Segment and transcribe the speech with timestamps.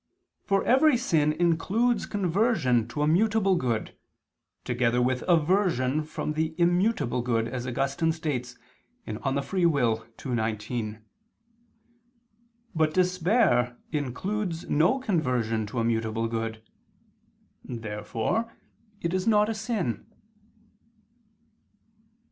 [0.41, 3.95] For every sin includes conversion to a mutable good,
[4.65, 8.57] together with aversion from the immutable good, as Augustine states
[9.05, 9.21] (De Lib.
[9.21, 10.05] Arb.
[10.27, 11.05] ii, 19).
[12.73, 16.63] But despair includes no conversion to a mutable good.
[17.63, 18.51] Therefore
[19.01, 20.07] it is not a sin.